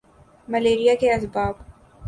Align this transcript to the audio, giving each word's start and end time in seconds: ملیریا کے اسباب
ملیریا 0.47 0.95
کے 1.01 1.13
اسباب 1.13 1.55